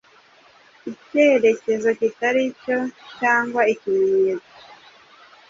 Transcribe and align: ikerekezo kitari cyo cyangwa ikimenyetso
ikerekezo 0.91 1.89
kitari 1.99 2.43
cyo 2.61 2.77
cyangwa 3.19 3.61
ikimenyetso 3.73 4.53